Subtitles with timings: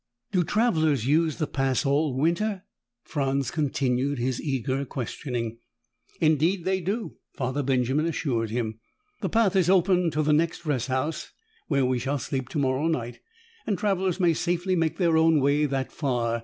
[0.31, 2.63] "Do travelers use the Pass all winter?"
[3.03, 5.59] Franz continued his eager questioning.
[6.19, 8.79] "Indeed they do," Father Benjamin assured him.
[9.21, 11.29] "The path is open to the next rest house,
[11.67, 13.19] where we shall sleep tomorrow night,
[13.67, 16.39] and travelers may safely make their own way that far.